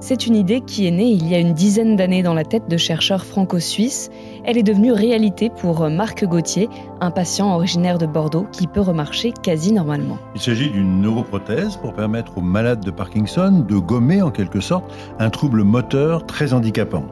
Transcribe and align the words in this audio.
C'est 0.00 0.28
une 0.28 0.36
idée 0.36 0.60
qui 0.60 0.86
est 0.86 0.92
née 0.92 1.10
il 1.10 1.26
y 1.28 1.34
a 1.34 1.38
une 1.38 1.54
dizaine 1.54 1.96
d'années 1.96 2.22
dans 2.22 2.34
la 2.34 2.44
tête 2.44 2.68
de 2.70 2.76
chercheurs 2.76 3.24
franco-suisses. 3.24 4.10
Elle 4.44 4.56
est 4.56 4.62
devenue 4.62 4.92
réalité 4.92 5.50
pour 5.50 5.90
Marc 5.90 6.24
Gauthier, 6.24 6.68
un 7.00 7.10
patient 7.10 7.52
originaire 7.52 7.98
de 7.98 8.06
Bordeaux 8.06 8.46
qui 8.52 8.68
peut 8.68 8.80
remarcher 8.80 9.32
quasi 9.42 9.72
normalement. 9.72 10.18
Il 10.36 10.40
s'agit 10.40 10.70
d'une 10.70 11.02
neuroprothèse 11.02 11.76
pour 11.76 11.94
permettre 11.94 12.38
aux 12.38 12.42
malades 12.42 12.84
de 12.84 12.92
Parkinson 12.92 13.64
de 13.66 13.76
gommer 13.76 14.22
en 14.22 14.30
quelque 14.30 14.60
sorte 14.60 14.84
un 15.18 15.30
trouble 15.30 15.64
moteur 15.64 16.26
très 16.26 16.52
handicapant. 16.52 17.04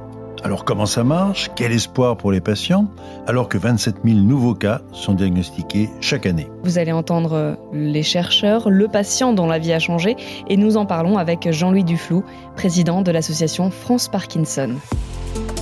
Alors 0.44 0.64
comment 0.64 0.86
ça 0.86 1.04
marche? 1.04 1.50
Quel 1.56 1.72
espoir 1.72 2.16
pour 2.16 2.32
les 2.32 2.40
patients 2.40 2.86
alors 3.26 3.48
que 3.48 3.58
27 3.58 3.96
000 4.04 4.18
nouveaux 4.18 4.54
cas 4.54 4.80
sont 4.92 5.14
diagnostiqués 5.14 5.90
chaque 6.00 6.26
année? 6.26 6.48
Vous 6.62 6.78
allez 6.78 6.92
entendre 6.92 7.56
les 7.72 8.02
chercheurs, 8.02 8.70
le 8.70 8.88
patient 8.88 9.32
dont 9.32 9.46
la 9.46 9.58
vie 9.58 9.72
a 9.72 9.78
changé 9.78 10.16
et 10.48 10.56
nous 10.56 10.76
en 10.76 10.86
parlons 10.86 11.18
avec 11.18 11.50
Jean-Louis 11.50 11.84
Duflou, 11.84 12.24
président 12.54 13.02
de 13.02 13.10
l'association 13.10 13.70
France 13.70 14.08
Parkinson. 14.08 14.76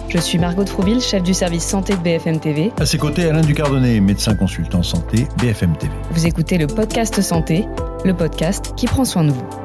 Je 0.08 0.18
suis 0.18 0.38
Margot 0.38 0.62
Trouville, 0.62 1.00
chef 1.00 1.24
du 1.24 1.34
service 1.34 1.64
santé 1.64 1.96
de 1.96 2.00
BFM 2.00 2.38
TV. 2.38 2.70
À 2.78 2.86
ses 2.86 2.98
côtés, 2.98 3.28
Alain 3.28 3.40
Ducardonnet, 3.40 3.98
médecin 3.98 4.36
consultant 4.36 4.84
santé, 4.84 5.26
BFM 5.38 5.76
TV. 5.76 5.92
Vous 6.12 6.26
écoutez 6.26 6.56
le 6.56 6.68
podcast 6.68 7.20
Santé, 7.20 7.66
le 8.04 8.14
podcast 8.14 8.74
qui 8.76 8.86
prend 8.86 9.04
soin 9.04 9.24
de 9.24 9.30
vous. 9.30 9.63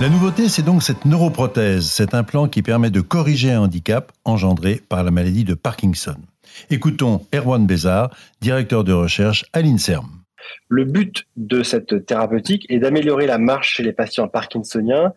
La 0.00 0.08
nouveauté, 0.08 0.48
c'est 0.48 0.62
donc 0.62 0.82
cette 0.82 1.04
neuroprothèse, 1.04 1.84
cet 1.84 2.14
implant 2.14 2.48
qui 2.48 2.62
permet 2.62 2.88
de 2.88 3.02
corriger 3.02 3.52
un 3.52 3.60
handicap 3.60 4.12
engendré 4.24 4.80
par 4.88 5.04
la 5.04 5.10
maladie 5.10 5.44
de 5.44 5.52
Parkinson. 5.52 6.16
Écoutons 6.70 7.26
Erwan 7.34 7.66
Bézard, 7.66 8.08
directeur 8.40 8.82
de 8.82 8.94
recherche 8.94 9.44
à 9.52 9.60
l'INSERM. 9.60 10.08
Le 10.70 10.86
but 10.86 11.26
de 11.36 11.62
cette 11.62 12.06
thérapeutique 12.06 12.64
est 12.70 12.78
d'améliorer 12.78 13.26
la 13.26 13.36
marche 13.36 13.74
chez 13.74 13.82
les 13.82 13.92
patients 13.92 14.26
parkinsoniens, 14.26 15.12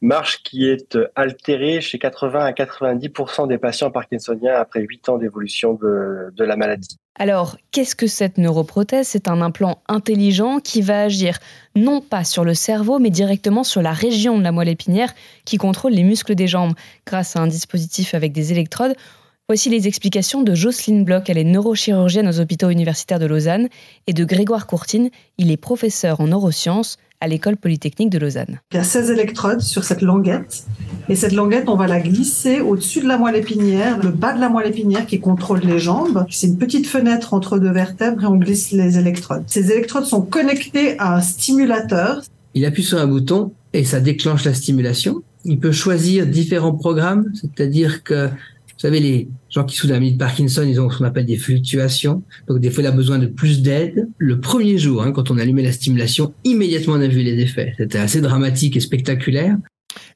marche 0.00 0.42
qui 0.42 0.68
est 0.68 0.96
altérée 1.16 1.80
chez 1.80 1.98
80 1.98 2.44
à 2.44 2.52
90% 2.52 3.48
des 3.48 3.58
patients 3.58 3.90
parkinsoniens 3.90 4.54
après 4.54 4.80
8 4.80 5.08
ans 5.08 5.18
d'évolution 5.18 5.74
de, 5.74 6.32
de 6.34 6.44
la 6.44 6.56
maladie. 6.56 6.96
Alors, 7.20 7.56
qu'est-ce 7.72 7.96
que 7.96 8.06
cette 8.06 8.38
neuroprothèse? 8.38 9.08
C'est 9.08 9.26
un 9.26 9.40
implant 9.40 9.82
intelligent 9.88 10.60
qui 10.60 10.82
va 10.82 11.02
agir 11.02 11.38
non 11.74 12.00
pas 12.00 12.22
sur 12.22 12.44
le 12.44 12.54
cerveau, 12.54 13.00
mais 13.00 13.10
directement 13.10 13.64
sur 13.64 13.82
la 13.82 13.92
région 13.92 14.38
de 14.38 14.44
la 14.44 14.52
moelle 14.52 14.68
épinière 14.68 15.12
qui 15.44 15.56
contrôle 15.56 15.92
les 15.92 16.04
muscles 16.04 16.36
des 16.36 16.46
jambes 16.46 16.74
grâce 17.06 17.34
à 17.34 17.40
un 17.40 17.48
dispositif 17.48 18.14
avec 18.14 18.32
des 18.32 18.52
électrodes. 18.52 18.94
Voici 19.48 19.70
les 19.70 19.88
explications 19.88 20.42
de 20.42 20.54
Jocelyne 20.54 21.04
Bloch, 21.04 21.28
elle 21.28 21.38
est 21.38 21.44
neurochirurgienne 21.44 22.28
aux 22.28 22.38
hôpitaux 22.38 22.68
universitaires 22.68 23.18
de 23.18 23.26
Lausanne, 23.26 23.68
et 24.06 24.12
de 24.12 24.24
Grégoire 24.24 24.66
Courtine, 24.66 25.10
il 25.38 25.50
est 25.50 25.56
professeur 25.56 26.20
en 26.20 26.26
neurosciences 26.26 26.98
à 27.20 27.28
l'école 27.28 27.56
polytechnique 27.56 28.10
de 28.10 28.18
Lausanne. 28.18 28.60
Il 28.72 28.76
y 28.76 28.80
a 28.80 28.84
16 28.84 29.10
électrodes 29.10 29.60
sur 29.60 29.84
cette 29.84 30.02
languette 30.02 30.64
et 31.08 31.16
cette 31.16 31.32
languette, 31.32 31.68
on 31.68 31.76
va 31.76 31.86
la 31.86 32.00
glisser 32.00 32.60
au-dessus 32.60 33.00
de 33.00 33.08
la 33.08 33.16
moelle 33.16 33.36
épinière, 33.36 33.98
le 34.02 34.10
bas 34.10 34.34
de 34.34 34.40
la 34.40 34.48
moelle 34.48 34.68
épinière 34.68 35.06
qui 35.06 35.20
contrôle 35.20 35.60
les 35.60 35.78
jambes. 35.78 36.26
C'est 36.30 36.46
une 36.46 36.58
petite 36.58 36.86
fenêtre 36.86 37.32
entre 37.32 37.58
deux 37.58 37.70
vertèbres 37.70 38.22
et 38.22 38.26
on 38.26 38.36
glisse 38.36 38.72
les 38.72 38.98
électrodes. 38.98 39.44
Ces 39.46 39.72
électrodes 39.72 40.04
sont 40.04 40.22
connectées 40.22 40.98
à 40.98 41.16
un 41.16 41.20
stimulateur. 41.20 42.22
Il 42.54 42.64
appuie 42.64 42.82
sur 42.82 42.98
un 42.98 43.06
bouton 43.06 43.52
et 43.72 43.84
ça 43.84 44.00
déclenche 44.00 44.44
la 44.44 44.54
stimulation. 44.54 45.22
Il 45.44 45.58
peut 45.58 45.72
choisir 45.72 46.26
différents 46.26 46.74
programmes, 46.74 47.32
c'est-à-dire 47.34 48.02
que 48.02 48.28
savez, 48.78 49.00
les 49.00 49.28
gens 49.50 49.64
qui 49.64 49.76
souffrent 49.76 49.92
d'un 49.92 50.00
de 50.00 50.16
Parkinson, 50.16 50.64
ils 50.66 50.80
ont 50.80 50.88
ce 50.88 50.98
qu'on 50.98 51.04
appelle 51.04 51.26
des 51.26 51.36
fluctuations. 51.36 52.22
Donc, 52.46 52.60
des 52.60 52.70
fois, 52.70 52.82
il 52.82 52.86
a 52.86 52.92
besoin 52.92 53.18
de 53.18 53.26
plus 53.26 53.62
d'aide. 53.62 54.08
Le 54.18 54.40
premier 54.40 54.78
jour, 54.78 55.02
hein, 55.02 55.12
quand 55.12 55.30
on 55.30 55.38
allumait 55.38 55.62
la 55.62 55.72
stimulation, 55.72 56.32
immédiatement, 56.44 56.94
on 56.94 57.00
a 57.00 57.08
vu 57.08 57.22
les 57.22 57.40
effets. 57.40 57.74
C'était 57.76 57.98
assez 57.98 58.20
dramatique 58.20 58.76
et 58.76 58.80
spectaculaire. 58.80 59.56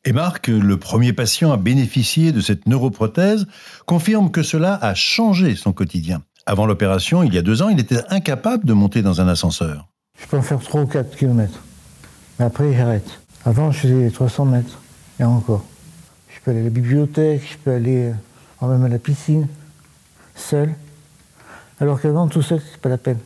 Et 0.05 0.13
Marc, 0.13 0.49
le 0.49 0.77
premier 0.77 1.13
patient 1.13 1.53
à 1.53 1.57
bénéficier 1.57 2.33
de 2.33 2.41
cette 2.41 2.67
neuroprothèse, 2.67 3.47
confirme 3.87 4.31
que 4.31 4.43
cela 4.43 4.75
a 4.75 4.95
changé 4.95 5.55
son 5.57 5.73
quotidien. 5.73 6.23
Avant 6.47 6.67
l'opération, 6.67 7.23
il 7.23 7.33
y 7.35 7.39
a 7.39 7.43
deux 7.43 7.63
ans, 7.63 7.69
il 7.69 7.79
était 7.79 8.01
incapable 8.09 8.65
de 8.65 8.73
monter 8.73 9.03
dans 9.03 9.21
un 9.21 9.29
ascenseur. 9.29 9.89
Je 10.21 10.27
peux 10.27 10.37
en 10.37 10.43
faire 10.43 10.61
3 10.61 10.83
ou 10.83 10.87
4 10.87 11.17
km. 11.17 11.63
Mais 12.39 12.45
après, 12.45 12.75
j'arrête. 12.75 13.21
Avant, 13.45 13.71
je 13.71 13.79
faisais 13.81 14.11
300 14.11 14.45
mètres. 14.47 14.81
Et 15.21 15.25
encore. 15.25 15.65
Je 16.29 16.41
peux 16.45 16.51
aller 16.51 16.61
à 16.61 16.65
la 16.65 16.71
bibliothèque, 16.71 17.43
je 17.53 17.57
peux 17.59 17.71
aller 17.71 18.13
même 18.69 18.85
à 18.85 18.89
la 18.89 18.99
piscine, 18.99 19.49
seul. 20.35 20.75
Alors 21.81 22.01
qu'avant, 22.01 22.29
tout 22.29 22.43
seul, 22.43 22.61
c'est 22.61 22.81
pas 22.81 22.89
la 22.89 22.99
peine. 22.99 23.19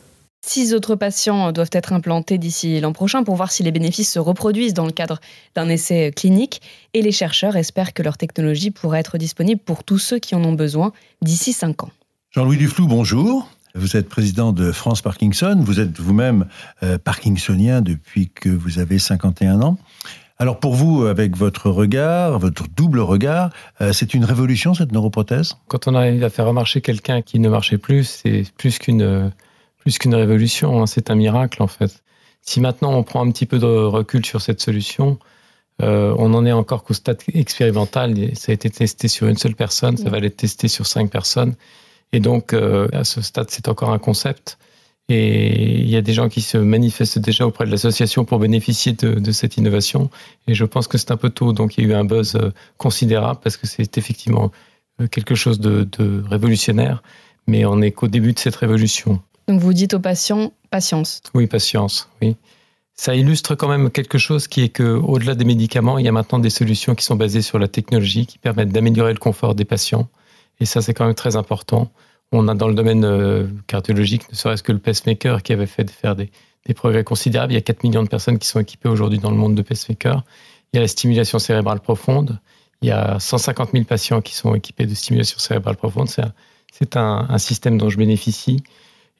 Six 0.45 0.73
autres 0.73 0.95
patients 0.95 1.51
doivent 1.51 1.69
être 1.73 1.91
implantés 1.91 2.37
d'ici 2.37 2.79
l'an 2.79 2.93
prochain 2.93 3.23
pour 3.23 3.35
voir 3.35 3.51
si 3.51 3.63
les 3.63 3.71
bénéfices 3.71 4.13
se 4.13 4.19
reproduisent 4.19 4.73
dans 4.73 4.85
le 4.85 4.91
cadre 4.91 5.19
d'un 5.55 5.67
essai 5.67 6.13
clinique. 6.15 6.61
Et 6.93 7.01
les 7.01 7.11
chercheurs 7.11 7.57
espèrent 7.57 7.93
que 7.93 8.01
leur 8.01 8.17
technologie 8.17 8.71
pourra 8.71 8.99
être 8.99 9.17
disponible 9.17 9.59
pour 9.59 9.83
tous 9.83 9.97
ceux 9.97 10.19
qui 10.19 10.35
en 10.35 10.43
ont 10.45 10.53
besoin 10.53 10.93
d'ici 11.21 11.51
cinq 11.51 11.83
ans. 11.83 11.91
Jean-Louis 12.31 12.57
Duflou, 12.57 12.87
bonjour. 12.87 13.49
Vous 13.75 13.97
êtes 13.97 14.07
président 14.07 14.53
de 14.53 14.71
France 14.71 15.01
Parkinson. 15.01 15.59
Vous 15.59 15.79
êtes 15.79 15.99
vous-même 15.99 16.47
euh, 16.81 16.97
parkinsonien 16.97 17.81
depuis 17.81 18.29
que 18.29 18.49
vous 18.49 18.79
avez 18.79 18.99
51 18.99 19.61
ans. 19.61 19.77
Alors 20.39 20.59
pour 20.59 20.75
vous, 20.75 21.05
avec 21.05 21.35
votre 21.35 21.69
regard, 21.71 22.37
votre 22.37 22.65
double 22.75 22.99
regard, 22.99 23.49
euh, 23.81 23.91
c'est 23.91 24.13
une 24.13 24.23
révolution 24.23 24.75
cette 24.75 24.91
neuroprothèse? 24.91 25.55
Quand 25.67 25.87
on 25.87 25.95
arrive 25.95 26.23
à 26.23 26.29
faire 26.29 26.45
remarcher 26.45 26.81
quelqu'un 26.81 27.23
qui 27.23 27.39
ne 27.39 27.49
marchait 27.49 27.79
plus, 27.79 28.03
c'est 28.03 28.43
plus 28.55 28.77
qu'une 28.77 29.31
plus 29.79 29.97
qu'une 29.97 30.13
révolution, 30.13 30.81
hein, 30.81 30.85
c'est 30.85 31.09
un 31.09 31.15
miracle 31.15 31.63
en 31.63 31.67
fait. 31.67 32.03
Si 32.41 32.61
maintenant 32.61 32.93
on 32.93 33.03
prend 33.03 33.25
un 33.25 33.31
petit 33.31 33.47
peu 33.47 33.57
de 33.57 33.65
recul 33.65 34.25
sur 34.25 34.41
cette 34.41 34.61
solution, 34.61 35.17
euh, 35.81 36.13
on 36.17 36.33
en 36.33 36.45
est 36.45 36.51
encore 36.51 36.83
qu'au 36.83 36.93
stade 36.93 37.19
expérimental. 37.33 38.15
Ça 38.35 38.51
a 38.51 38.53
été 38.53 38.69
testé 38.69 39.07
sur 39.07 39.27
une 39.27 39.37
seule 39.37 39.55
personne, 39.55 39.97
ça 39.97 40.09
va 40.09 40.17
être 40.19 40.37
testé 40.37 40.67
sur 40.67 40.85
cinq 40.85 41.09
personnes. 41.11 41.55
Et 42.13 42.19
donc, 42.19 42.53
euh, 42.53 42.87
à 42.93 43.03
ce 43.03 43.21
stade, 43.21 43.47
c'est 43.49 43.67
encore 43.67 43.91
un 43.91 43.99
concept. 43.99 44.57
Et 45.09 45.79
il 45.79 45.89
y 45.89 45.95
a 45.95 46.01
des 46.01 46.11
gens 46.11 46.27
qui 46.27 46.41
se 46.41 46.57
manifestent 46.57 47.19
déjà 47.19 47.47
auprès 47.47 47.65
de 47.65 47.71
l'association 47.71 48.25
pour 48.25 48.39
bénéficier 48.39 48.91
de, 48.91 49.31
cette 49.31 49.55
innovation. 49.55 50.09
Et 50.47 50.53
je 50.53 50.65
pense 50.65 50.87
que 50.87 50.97
c'est 50.97 51.11
un 51.11 51.17
peu 51.17 51.29
tôt. 51.29 51.53
Donc 51.53 51.77
il 51.77 51.85
y 51.85 51.87
a 51.87 51.89
eu 51.91 51.93
un 51.93 52.03
buzz 52.03 52.35
euh, 52.35 52.51
considérable 52.77 53.39
parce 53.41 53.55
que 53.55 53.67
c'est 53.67 53.97
effectivement 53.97 54.51
euh, 54.99 55.07
quelque 55.07 55.33
chose 55.33 55.59
de, 55.59 55.87
révolutionnaire. 56.29 57.03
Mais 57.47 57.63
on 57.63 57.77
n'est 57.77 57.91
qu'au 57.91 58.09
début 58.09 58.33
de 58.33 58.39
cette 58.39 58.57
révolution. 58.57 59.21
Donc 59.47 59.61
vous 59.61 59.71
dites 59.71 59.93
aux 59.93 59.99
patients, 60.01 60.51
patience. 60.69 61.21
Oui, 61.33 61.47
patience, 61.47 62.09
oui. 62.21 62.35
Ça 62.93 63.15
illustre 63.15 63.55
quand 63.55 63.69
même 63.69 63.91
quelque 63.91 64.17
chose 64.17 64.47
qui 64.47 64.63
est 64.63 64.69
que, 64.69 64.83
au-delà 64.83 65.35
des 65.35 65.45
médicaments, 65.45 65.99
il 65.99 66.05
y 66.05 66.09
a 66.09 66.11
maintenant 66.11 66.39
des 66.39 66.49
solutions 66.49 66.95
qui 66.95 67.05
sont 67.05 67.15
basées 67.15 67.43
sur 67.43 67.59
la 67.59 67.67
technologie, 67.67 68.25
qui 68.25 68.39
permettent 68.39 68.71
d'améliorer 68.71 69.13
le 69.13 69.19
confort 69.19 69.55
des 69.55 69.65
patients. 69.65 70.09
Et 70.59 70.65
ça, 70.65 70.81
c'est 70.81 70.95
quand 70.95 71.05
même 71.05 71.15
très 71.15 71.35
important. 71.35 71.91
On 72.31 72.47
a 72.47 72.55
dans 72.55 72.67
le 72.67 72.73
domaine 72.73 73.05
euh, 73.05 73.47
cardiologique, 73.67 74.29
ne 74.29 74.35
serait-ce 74.35 74.63
que 74.63 74.73
le 74.73 74.79
pacemaker 74.79 75.41
qui 75.43 75.53
avait 75.53 75.65
fait 75.65 75.89
faire 75.89 76.15
des, 76.15 76.29
progrès 76.75 77.05
considérables. 77.05 77.53
Il 77.53 77.55
y 77.55 77.59
a 77.59 77.61
4 77.61 77.83
millions 77.83 78.03
de 78.03 78.09
personnes 78.09 78.37
qui 78.39 78.47
sont 78.47 78.59
équipées 78.59 78.89
aujourd'hui 78.89 79.19
dans 79.19 79.31
le 79.31 79.37
monde 79.37 79.55
de 79.55 79.61
pacemaker. 79.61 80.23
Il 80.73 80.75
y 80.75 80.79
a 80.79 80.81
la 80.81 80.89
stimulation 80.89 81.39
cérébrale 81.39 81.79
profonde. 81.79 82.39
Il 82.81 82.89
y 82.89 82.91
a 82.91 83.17
150 83.19 83.71
000 83.71 83.85
patients 83.85 84.21
qui 84.21 84.35
sont 84.35 84.53
équipés 84.53 84.85
de 84.85 84.93
stimulation 84.93 85.39
cérébrale 85.39 85.77
profonde. 85.77 86.09
C'est 86.73 86.97
un, 86.97 87.37
système 87.37 87.77
dont 87.77 87.89
je 87.89 87.97
bénéficie. 87.97 88.63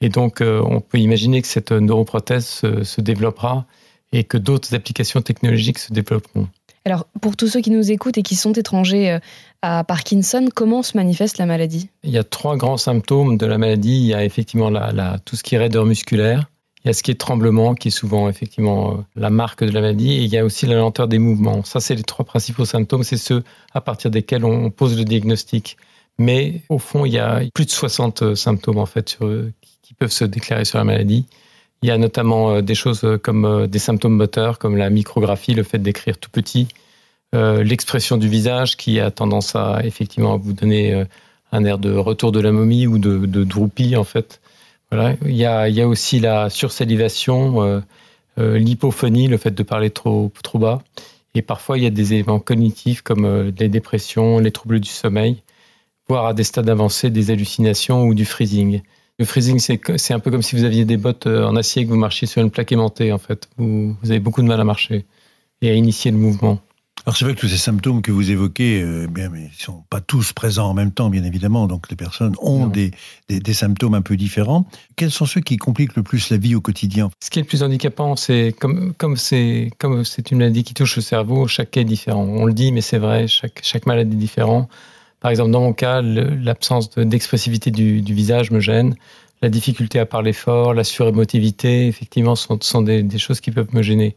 Et 0.02 0.10
donc, 0.10 0.42
euh, 0.42 0.62
on 0.62 0.82
peut 0.82 0.98
imaginer 0.98 1.40
que 1.40 1.48
cette 1.48 1.72
neuroprothèse 1.72 2.60
se 2.82 3.00
développera 3.00 3.64
et 4.12 4.24
que 4.24 4.36
d'autres 4.36 4.74
applications 4.74 5.22
technologiques 5.22 5.78
se 5.78 5.92
développeront. 5.92 6.48
Alors, 6.84 7.06
pour 7.20 7.36
tous 7.36 7.48
ceux 7.48 7.60
qui 7.60 7.70
nous 7.70 7.90
écoutent 7.90 8.18
et 8.18 8.22
qui 8.22 8.36
sont 8.36 8.52
étrangers 8.52 9.10
euh, 9.10 9.18
à 9.62 9.84
Parkinson, 9.84 10.48
comment 10.54 10.82
se 10.82 10.96
manifeste 10.96 11.38
la 11.38 11.46
maladie? 11.46 11.88
Il 12.04 12.10
y 12.10 12.18
a 12.18 12.24
trois 12.24 12.56
grands 12.56 12.76
symptômes 12.76 13.36
de 13.36 13.46
la 13.46 13.58
maladie. 13.58 13.96
Il 13.96 14.06
y 14.06 14.14
a 14.14 14.24
effectivement 14.24 14.70
tout 15.24 15.36
ce 15.36 15.42
qui 15.42 15.54
est 15.54 15.58
raideur 15.58 15.84
musculaire. 15.84 16.48
Il 16.84 16.88
y 16.88 16.90
a 16.90 16.92
ce 16.92 17.02
qui 17.02 17.10
est 17.10 17.20
tremblement, 17.20 17.74
qui 17.74 17.88
est 17.88 17.92
souvent 17.92 18.28
effectivement 18.28 18.92
euh, 18.92 18.96
la 19.16 19.30
marque 19.30 19.64
de 19.64 19.70
la 19.70 19.80
maladie. 19.80 20.12
Et 20.12 20.22
il 20.22 20.28
y 20.32 20.38
a 20.38 20.44
aussi 20.44 20.66
la 20.66 20.76
lenteur 20.76 21.08
des 21.08 21.18
mouvements. 21.18 21.64
Ça, 21.64 21.80
c'est 21.80 21.94
les 21.94 22.04
trois 22.04 22.24
principaux 22.24 22.64
symptômes. 22.64 23.02
C'est 23.02 23.16
ceux 23.16 23.42
à 23.74 23.80
partir 23.80 24.10
desquels 24.10 24.44
on 24.44 24.70
pose 24.70 24.96
le 24.96 25.04
diagnostic. 25.04 25.76
Mais 26.18 26.62
au 26.68 26.78
fond, 26.78 27.04
il 27.04 27.12
y 27.12 27.18
a 27.18 27.42
plus 27.52 27.66
de 27.66 27.70
60 27.70 28.22
euh, 28.22 28.34
symptômes 28.34 28.78
en 28.78 28.86
fait 28.86 29.18
qui 29.82 29.94
peuvent 29.94 30.12
se 30.12 30.24
déclarer 30.24 30.64
sur 30.64 30.78
la 30.78 30.84
maladie. 30.84 31.26
Il 31.82 31.88
y 31.88 31.92
a 31.92 31.98
notamment 31.98 32.50
euh, 32.50 32.60
des 32.60 32.74
choses 32.74 33.04
euh, 33.04 33.18
comme 33.18 33.44
euh, 33.44 33.66
des 33.66 33.78
symptômes 33.78 34.16
moteurs, 34.16 34.58
comme 34.58 34.76
la 34.76 34.90
micrographie, 34.90 35.54
le 35.54 35.62
fait 35.62 35.78
d'écrire 35.78 36.18
tout 36.18 36.30
petit, 36.30 36.68
l'expression 37.34 38.16
du 38.16 38.26
visage 38.26 38.78
qui 38.78 39.00
a 39.00 39.10
tendance 39.10 39.54
à 39.54 39.80
effectivement 39.84 40.32
à 40.32 40.36
vous 40.38 40.54
donner 40.54 41.04
un 41.52 41.64
air 41.66 41.76
de 41.76 41.94
retour 41.94 42.32
de 42.32 42.40
la 42.40 42.52
momie 42.52 42.86
ou 42.86 42.96
de, 42.96 43.26
de 43.26 43.96
en 43.96 44.04
fait. 44.04 44.40
Voilà. 44.90 45.14
Il 45.26 45.36
y 45.36 45.44
a, 45.44 45.86
aussi 45.86 46.20
la 46.20 46.48
sursalivation, 46.48 47.82
l'hypophonie, 48.38 49.28
le 49.28 49.36
fait 49.36 49.50
de 49.50 49.62
parler 49.62 49.90
trop, 49.90 50.32
trop 50.42 50.58
bas. 50.58 50.80
Et 51.34 51.42
parfois, 51.42 51.76
il 51.76 51.84
y 51.84 51.86
a 51.86 51.90
des 51.90 52.14
éléments 52.14 52.40
cognitifs 52.40 53.02
comme 53.02 53.52
les 53.58 53.68
dépressions, 53.68 54.38
les 54.38 54.50
troubles 54.50 54.80
du 54.80 54.88
sommeil, 54.88 55.42
voire 56.08 56.24
à 56.24 56.32
des 56.32 56.44
stades 56.44 56.70
avancés, 56.70 57.10
des 57.10 57.30
hallucinations 57.30 58.04
ou 58.04 58.14
du 58.14 58.24
freezing. 58.24 58.80
Le 59.18 59.24
freezing, 59.24 59.58
c'est 59.58 60.14
un 60.14 60.20
peu 60.20 60.30
comme 60.30 60.42
si 60.42 60.54
vous 60.54 60.64
aviez 60.64 60.84
des 60.84 60.96
bottes 60.96 61.26
en 61.26 61.56
acier 61.56 61.82
et 61.82 61.84
que 61.84 61.90
vous 61.90 61.96
marchiez 61.96 62.26
sur 62.26 62.40
une 62.40 62.50
plaque 62.50 62.70
aimantée, 62.70 63.12
en 63.12 63.18
fait. 63.18 63.48
Vous, 63.56 63.96
vous 64.00 64.10
avez 64.10 64.20
beaucoup 64.20 64.42
de 64.42 64.46
mal 64.46 64.60
à 64.60 64.64
marcher 64.64 65.06
et 65.60 65.70
à 65.70 65.74
initier 65.74 66.10
le 66.10 66.18
mouvement. 66.18 66.60
Alors 67.08 67.16
c'est 67.16 67.24
vrai 67.24 67.34
que 67.34 67.40
tous 67.40 67.48
ces 67.48 67.56
symptômes 67.56 68.02
que 68.02 68.12
vous 68.12 68.30
évoquez, 68.30 68.82
euh, 68.82 69.06
bien, 69.06 69.28
mais 69.30 69.50
ils 69.52 69.62
sont 69.62 69.82
pas 69.88 70.00
tous 70.00 70.32
présents 70.32 70.68
en 70.68 70.74
même 70.74 70.92
temps, 70.92 71.10
bien 71.10 71.24
évidemment. 71.24 71.66
Donc 71.66 71.88
les 71.90 71.96
personnes 71.96 72.34
ont 72.42 72.66
des, 72.66 72.90
des, 73.28 73.54
symptômes 73.54 73.94
un 73.94 74.02
peu 74.02 74.16
différents. 74.16 74.66
Quels 74.96 75.10
sont 75.10 75.24
ceux 75.24 75.40
qui 75.40 75.56
compliquent 75.56 75.96
le 75.96 76.02
plus 76.02 76.30
la 76.30 76.36
vie 76.36 76.54
au 76.54 76.60
quotidien 76.60 77.10
Ce 77.22 77.30
qui 77.30 77.38
est 77.38 77.42
le 77.42 77.48
plus 77.48 77.62
handicapant, 77.62 78.16
c'est 78.16 78.54
comme 78.58 78.92
comme 78.94 79.16
c'est 79.16 79.70
comme 79.78 80.04
c'est 80.04 80.30
une 80.30 80.38
maladie 80.38 80.64
qui 80.64 80.74
touche 80.74 80.96
le 80.96 81.02
cerveau, 81.02 81.46
chaque 81.46 81.70
cas 81.70 81.80
est 81.80 81.84
différent. 81.84 82.24
On 82.24 82.44
le 82.44 82.52
dit, 82.52 82.72
mais 82.72 82.82
c'est 82.82 82.98
vrai, 82.98 83.26
chaque 83.26 83.60
chaque 83.62 83.86
maladie 83.86 84.14
est 84.14 84.18
différente. 84.18 84.68
Par 85.20 85.30
exemple, 85.30 85.50
dans 85.50 85.60
mon 85.60 85.72
cas, 85.72 86.00
l'absence 86.00 86.90
d'expressivité 86.90 87.70
du, 87.70 88.00
visage 88.12 88.50
me 88.50 88.60
gêne. 88.60 88.94
La 89.42 89.48
difficulté 89.48 89.98
à 89.98 90.06
parler 90.06 90.32
fort, 90.32 90.74
la 90.74 90.84
surémotivité, 90.84 91.86
effectivement, 91.86 92.34
sont, 92.34 92.58
sont 92.60 92.82
des, 92.82 93.02
des 93.02 93.18
choses 93.18 93.40
qui 93.40 93.50
peuvent 93.50 93.72
me 93.74 93.82
gêner. 93.82 94.16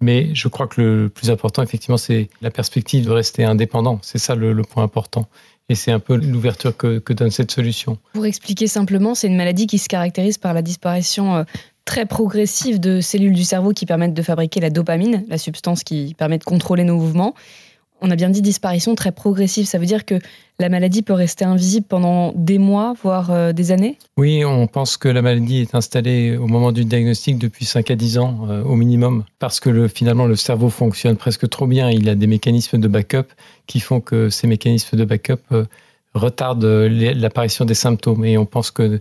Mais 0.00 0.34
je 0.34 0.48
crois 0.48 0.66
que 0.66 0.80
le 0.80 1.08
plus 1.08 1.30
important, 1.30 1.62
effectivement, 1.62 1.96
c'est 1.96 2.28
la 2.40 2.50
perspective 2.50 3.04
de 3.04 3.10
rester 3.10 3.44
indépendant. 3.44 3.98
C'est 4.02 4.18
ça 4.18 4.34
le, 4.34 4.62
point 4.62 4.84
important. 4.84 5.26
Et 5.68 5.74
c'est 5.74 5.90
un 5.90 5.98
peu 5.98 6.16
l'ouverture 6.16 6.76
que, 6.76 7.12
donne 7.12 7.30
cette 7.30 7.50
solution. 7.50 7.98
Pour 8.12 8.24
expliquer 8.24 8.68
simplement, 8.68 9.14
c'est 9.14 9.26
une 9.26 9.36
maladie 9.36 9.66
qui 9.66 9.78
se 9.78 9.88
caractérise 9.88 10.38
par 10.38 10.54
la 10.54 10.62
disparition 10.62 11.36
euh, 11.36 11.44
très 11.84 12.06
progressive 12.06 12.80
de 12.80 13.00
cellules 13.00 13.34
du 13.34 13.44
cerveau 13.44 13.72
qui 13.72 13.86
permettent 13.86 14.14
de 14.14 14.22
fabriquer 14.22 14.60
la 14.60 14.70
dopamine, 14.70 15.24
la 15.28 15.36
substance 15.36 15.82
qui 15.82 16.14
permet 16.16 16.38
de 16.38 16.44
contrôler 16.44 16.84
nos 16.84 16.96
mouvements 16.96 17.34
on 18.00 18.10
a 18.10 18.16
bien 18.16 18.30
dit 18.30 18.42
disparition 18.42 18.94
très 18.94 19.12
progressive. 19.12 19.66
Ça 19.66 19.78
veut 19.78 19.86
dire 19.86 20.04
que 20.04 20.16
la 20.58 20.68
maladie 20.68 21.02
peut 21.02 21.12
rester 21.12 21.44
invisible 21.44 21.86
pendant 21.88 22.32
des 22.34 22.58
mois, 22.58 22.94
voire 23.02 23.30
euh, 23.30 23.52
des 23.52 23.70
années? 23.70 23.96
Oui, 24.16 24.44
on 24.44 24.66
pense 24.66 24.96
que 24.96 25.08
la 25.08 25.22
maladie 25.22 25.60
est 25.60 25.74
installée 25.74 26.36
au 26.36 26.46
moment 26.46 26.72
du 26.72 26.84
diagnostic 26.84 27.38
depuis 27.38 27.64
5 27.64 27.90
à 27.90 27.96
10 27.96 28.18
ans 28.18 28.46
euh, 28.48 28.62
au 28.64 28.74
minimum, 28.74 29.24
parce 29.38 29.60
que 29.60 29.88
finalement 29.88 30.26
le 30.26 30.36
cerveau 30.36 30.68
fonctionne 30.68 31.16
presque 31.16 31.48
trop 31.48 31.66
bien. 31.66 31.90
Il 31.90 32.08
a 32.08 32.14
des 32.14 32.26
mécanismes 32.26 32.78
de 32.78 32.88
backup 32.88 33.26
qui 33.66 33.80
font 33.80 34.00
que 34.00 34.30
ces 34.30 34.46
mécanismes 34.46 34.96
de 34.96 35.04
backup 35.04 35.40
euh, 35.52 35.64
retardent 36.14 36.64
l'apparition 36.64 37.64
des 37.64 37.74
symptômes. 37.74 38.24
Et 38.24 38.38
on 38.38 38.46
pense 38.46 38.70
que 38.70 39.00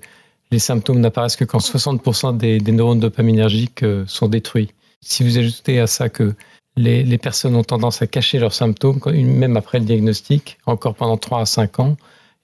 les 0.51 0.59
symptômes 0.59 0.99
n'apparaissent 0.99 1.35
que 1.35 1.45
quand 1.45 1.59
60% 1.59 2.37
des, 2.37 2.59
des 2.59 2.71
neurones 2.71 2.99
dopaminergiques 2.99 3.83
sont 4.05 4.27
détruits. 4.27 4.69
Si 5.01 5.23
vous 5.23 5.37
ajoutez 5.37 5.79
à 5.79 5.87
ça 5.87 6.09
que 6.09 6.35
les, 6.77 7.17
personnes 7.17 7.55
ont 7.55 7.63
tendance 7.63 8.01
à 8.01 8.07
cacher 8.07 8.39
leurs 8.39 8.53
symptômes, 8.53 8.99
même 9.05 9.57
après 9.57 9.79
le 9.79 9.85
diagnostic, 9.85 10.57
encore 10.65 10.95
pendant 10.95 11.17
3 11.17 11.41
à 11.41 11.45
5 11.45 11.79
ans. 11.79 11.97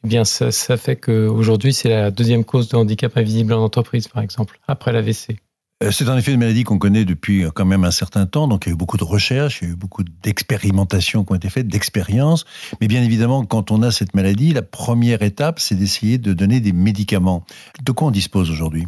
Eh 0.04 0.08
bien, 0.08 0.26
ça, 0.26 0.52
fait 0.78 0.98
qu'aujourd'hui, 0.98 1.74
c'est 1.74 1.90
la 1.90 2.12
deuxième 2.12 2.44
cause 2.44 2.68
de 2.68 2.76
handicap 2.76 3.16
invisible 3.16 3.54
en 3.54 3.64
entreprise, 3.64 4.08
par 4.08 4.22
exemple, 4.22 4.60
après 4.68 4.92
l'AVC. 4.92 5.38
Euh, 5.84 5.92
c'est 5.92 6.08
en 6.10 6.18
effet 6.18 6.34
une 6.34 6.40
maladie 6.40 6.64
qu'on 6.64 6.78
connaît 6.78 7.06
depuis 7.06 7.46
quand 7.54 7.66
même 7.66 7.84
un 7.84 7.92
certain 7.92 8.26
temps, 8.26 8.48
donc 8.48 8.66
il 8.66 8.70
y 8.70 8.72
a 8.72 8.74
eu 8.74 8.78
beaucoup 8.78 8.98
de 8.98 9.04
recherches, 9.04 9.62
il 9.62 9.68
y 9.68 9.72
a 9.72 9.74
eu 9.74 9.78
beaucoup 9.78 10.04
d'expérimentations 10.04 11.24
qui 11.24 11.32
ont 11.32 11.36
été 11.36 11.50
faites, 11.50 11.68
d'expériences. 11.68 12.46
Mais 12.82 12.88
bien 12.88 13.02
évidemment, 13.04 13.46
quand 13.46 13.72
on 13.72 13.82
a 13.82 13.92
cette 13.92 14.14
maladie, 14.14 14.54
la 14.54 14.62
première 14.62 15.22
étape, 15.22 15.60
c'est 15.60 15.76
d'essayer 15.76 16.18
de 16.18 16.34
donner 16.34 16.60
des 16.60 16.74
médicaments. 16.74 17.46
De 17.84 17.92
quoi 17.92 18.08
on 18.08 18.12
dispose 18.12 18.52
aujourd'hui? 18.52 18.86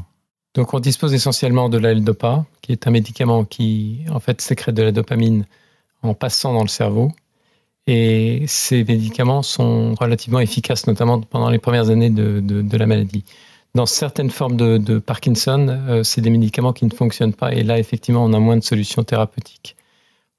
Donc 0.56 0.74
on 0.74 0.80
dispose 0.80 1.13
essentiellement 1.13 1.68
de 1.69 1.78
la 1.78 1.92
L-Dopa, 1.92 2.46
qui 2.62 2.72
est 2.72 2.88
un 2.88 2.92
médicament 2.92 3.44
qui 3.44 4.00
en 4.10 4.19
fait 4.19 4.40
sécrète 4.42 4.74
de 4.74 4.84
la 4.84 4.94
dopamine 4.94 5.46
en 6.02 6.13
passant 6.13 6.54
dans 6.54 6.62
le 6.62 6.69
cerveau. 6.69 7.12
Et 7.88 8.46
ces 8.48 8.84
médicaments 8.84 9.44
sont 9.44 9.94
relativement 9.96 10.40
efficaces, 10.40 10.88
notamment 10.88 11.19
pendant 11.22 11.50
les 11.50 11.60
premières 11.60 11.90
années 11.90 12.10
de, 12.10 12.78
la 12.78 12.88
maladie. 12.88 13.24
Dans 13.75 13.86
certaines 13.86 14.31
formes 14.31 14.56
de, 14.56 14.98
Parkinson, 15.00 15.68
euh, 15.68 16.04
c'est 16.04 16.22
des 16.22 16.30
médicaments 16.30 16.74
qui 16.74 16.86
ne 16.86 16.94
fonctionnent 16.94 17.34
pas, 17.34 17.54
et 17.54 17.62
là, 17.62 17.78
effectivement, 17.78 18.24
on 18.24 18.34
a 18.34 18.40
moins 18.40 18.58
de 18.58 18.63
solutions 18.63 19.04
thérapeutiques. 19.04 19.75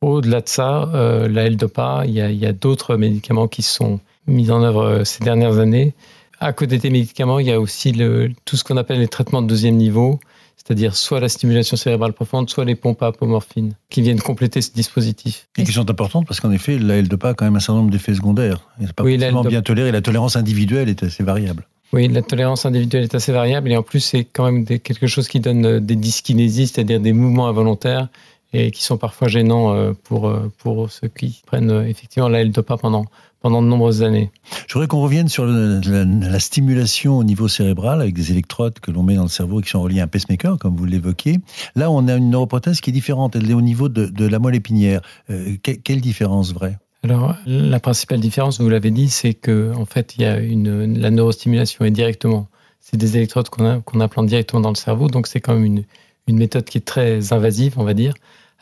Au-delà 0.01 0.41
de 0.41 0.49
ça, 0.49 0.91
euh, 0.95 1.29
la 1.29 1.45
L-Dopa, 1.45 2.05
il 2.07 2.15
y 2.15 2.21
a, 2.23 2.49
a 2.49 2.53
d'autres 2.53 2.97
médicaments 2.97 3.49
qui 3.49 3.62
sont 3.62 4.01
mis 4.27 4.51
en 4.51 4.62
œuvre 4.62 4.83
euh, 4.83 5.05
ces 5.05 5.23
dernières 5.23 5.59
années, 5.59 5.93
à 6.41 6.53
côté 6.53 6.79
des 6.79 6.91
médicaments, 6.91 7.38
il 7.38 7.47
y 7.47 7.53
a 7.53 7.61
aussi 7.61 7.93
le, 7.93 8.31
tout 8.44 8.56
ce 8.56 8.65
qu'on 8.65 8.77
appelle 8.77 8.99
les 8.99 9.09
traitements 9.09 9.43
de 9.43 9.47
deuxième 9.47 9.77
niveau, 9.77 10.21
c'est-à-dire 10.56 10.97
soit 10.97 11.21
la 11.21 11.29
stimulation 11.29 11.77
cérébrale 11.77 12.12
profonde, 12.12 12.50
soit 12.50 12.65
les 12.65 12.75
pompes 12.75 13.03
à 13.03 13.09
apomorphine, 13.09 13.75
qui 13.88 14.03
viennent 14.03 14.21
compléter 14.21 14.61
ce 14.61 14.73
dispositif. 14.73 15.49
Et 15.56 15.65
qui 15.65 15.73
sont 15.73 15.88
importantes 15.88 16.27
parce 16.27 16.41
qu'en 16.41 16.50
effet, 16.50 16.79
la 16.79 17.00
L2PA 17.00 17.31
a 17.31 17.35
quand 17.35 17.44
même 17.44 17.56
un 17.56 17.61
certain 17.61 17.81
nombre 17.81 17.91
d'effets 17.91 18.15
secondaires. 18.15 18.69
n'est 18.81 18.88
pas 18.88 19.05
oui, 19.05 19.19
forcément 19.19 19.44
bien 19.44 19.62
toléré. 19.62 19.93
La 19.93 20.03
tolérance 20.03 20.37
individuelle 20.37 20.88
est 20.88 21.03
assez 21.03 21.23
variable. 21.23 21.67
Oui, 21.93 22.09
la 22.09 22.23
tolérance 22.23 22.67
individuelle 22.67 23.05
est 23.05 23.15
assez 23.15 23.33
variable 23.33 23.71
et 23.71 23.77
en 23.77 23.83
plus, 23.83 24.00
c'est 24.00 24.25
quand 24.25 24.50
même 24.50 24.65
quelque 24.67 25.06
chose 25.06 25.29
qui 25.29 25.38
donne 25.38 25.65
euh, 25.65 25.81
des 25.81 25.94
dyskinésies, 25.94 26.67
c'est-à-dire 26.67 27.00
des 27.00 27.12
mouvements 27.12 27.47
involontaires 27.47 28.09
et 28.53 28.71
qui 28.71 28.83
sont 28.83 28.97
parfois 28.97 29.29
gênants 29.29 29.75
euh, 29.75 29.93
pour, 30.05 30.29
euh, 30.29 30.51
pour 30.59 30.91
ceux 30.91 31.09
qui 31.09 31.43
prennent 31.47 31.85
effectivement 31.87 32.29
la 32.29 32.45
L2PA 32.45 32.79
pendant, 32.79 33.07
pendant 33.41 33.63
de 33.63 33.67
nombreuses 33.67 34.03
années. 34.03 34.31
Je 34.67 34.75
voudrais 34.75 34.89
qu'on 34.89 35.03
revienne 35.03 35.29
sur 35.29 35.47
la, 35.47 36.41
stimulation 36.41 37.19
au 37.19 37.25
niveau 37.25 37.49
cérébral 37.49 38.01
avec 38.01 38.15
des 38.15 38.31
électrodes 38.31 38.79
que 38.81 38.91
l'on 38.91 39.03
met 39.03 39.15
dans 39.15 39.23
le 39.23 39.29
cerveau 39.29 39.61
et 39.61 39.63
qui 39.63 39.71
sont 39.71 39.83
reliées 39.83 40.01
à 40.01 40.05
un 40.05 40.09
pacemaker, 40.09 40.59
comme 40.59 40.77
vous 40.77 40.85
l'évoquiez. 40.85 41.39
Là, 41.75 41.91
on 41.91 42.09
a 42.09 42.15
une 42.15 42.31
neuroprothèse 42.31 42.81
qui 42.81 42.91
est 42.91 42.93
différente. 42.93 43.37
Elle 43.37 43.51
est 43.51 43.55
au 43.55 43.63
niveau 43.63 43.89
de, 43.89 44.27
la 44.27 44.39
moelle 44.39 44.55
épinière. 44.55 45.01
Euh, 45.31 45.57
quelle 45.63 46.01
différence 46.01 46.53
vraie? 46.53 46.79
Alors, 47.05 47.37
la 47.47 47.79
principale 47.79 48.21
différence, 48.21 48.61
vous 48.61 48.69
l'avez 48.69 48.91
dit, 48.91 49.09
c'est 49.09 49.35
que 49.35 49.73
en 49.77 49.85
fait, 49.85 50.15
il 50.17 50.23
y 50.23 50.25
a 50.25 50.39
une, 50.39 50.99
la 50.99 51.11
neurostimulation 51.11 51.85
est 51.85 51.91
directement, 51.93 52.49
c'est 52.81 52.97
des 52.97 53.17
électrodes 53.17 53.49
qu'on 53.49 54.01
implante 54.01 54.27
directement 54.27 54.61
dans 54.61 54.71
le 54.71 54.77
cerveau, 54.77 55.09
donc 55.09 55.29
c'est 55.29 55.41
quand 55.41 55.55
même 55.55 55.65
une, 55.65 55.85
une, 56.26 56.38
méthode 56.38 56.64
qui 56.64 56.78
est 56.78 56.87
très 56.87 57.32
invasive, 57.32 57.75
on 57.78 57.84
va 57.84 57.94
dire. 57.94 58.14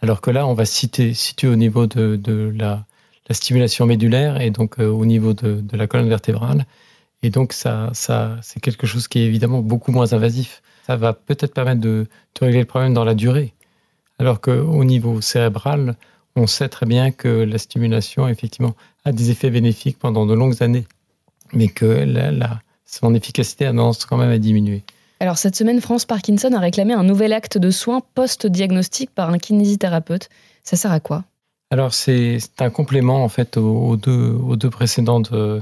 Alors 0.02 0.20
que 0.20 0.30
là, 0.30 0.46
on 0.46 0.54
va 0.54 0.64
situer, 0.64 1.14
au 1.44 1.56
niveau 1.56 1.86
de, 1.86 2.52
la, 2.56 2.84
la 3.28 3.34
stimulation 3.34 3.86
médulaire 3.86 4.40
et 4.40 4.50
donc 4.50 4.78
euh, 4.78 4.88
au 4.88 5.06
niveau 5.06 5.32
de, 5.32 5.62
la 5.72 5.86
colonne 5.86 6.08
vertébrale. 6.08 6.66
Et 7.22 7.30
donc, 7.30 7.52
ça, 7.54 7.90
c'est 8.42 8.60
quelque 8.60 8.86
chose 8.86 9.08
qui 9.08 9.20
est 9.20 9.24
évidemment 9.24 9.60
beaucoup 9.60 9.92
moins 9.92 10.12
invasif. 10.12 10.62
Ça 10.86 10.96
va 10.96 11.14
peut-être 11.14 11.54
permettre 11.54 11.80
de, 11.80 12.06
régler 12.40 12.60
le 12.60 12.66
problème 12.66 12.92
dans 12.92 13.04
la 13.04 13.14
durée. 13.14 13.54
Alors 14.18 14.40
qu'au 14.40 14.84
niveau 14.84 15.20
cérébral, 15.22 15.96
on 16.36 16.46
sait 16.46 16.68
très 16.68 16.86
bien 16.86 17.10
que 17.12 17.28
la 17.28 17.58
stimulation, 17.58 18.28
effectivement, 18.28 18.74
a 19.04 19.12
des 19.12 19.30
effets 19.30 19.50
bénéfiques 19.50 19.98
pendant 19.98 20.26
de 20.26 20.34
longues 20.34 20.62
années, 20.62 20.86
mais 21.52 21.68
que 21.68 21.84
la, 21.84 22.60
son 22.84 23.14
efficacité 23.14 23.66
a 23.66 23.70
tendance 23.70 24.04
quand 24.04 24.16
même 24.16 24.30
à 24.30 24.38
diminuer. 24.38 24.82
Alors 25.20 25.38
cette 25.38 25.56
semaine, 25.56 25.80
France 25.80 26.04
Parkinson 26.04 26.52
a 26.52 26.58
réclamé 26.58 26.94
un 26.94 27.04
nouvel 27.04 27.32
acte 27.32 27.58
de 27.58 27.70
soins 27.70 28.02
post-diagnostic 28.14 29.10
par 29.10 29.30
un 29.30 29.38
kinésithérapeute. 29.38 30.28
Ça 30.62 30.76
sert 30.76 30.92
à 30.92 31.00
quoi? 31.00 31.24
Alors 31.70 31.94
c'est 31.94 32.38
un 32.58 32.70
complément 32.70 33.24
en 33.24 33.28
fait 33.28 33.56
aux, 33.56 33.96
deux, 33.96 34.70
précédents 34.70 35.22
euh, 35.32 35.60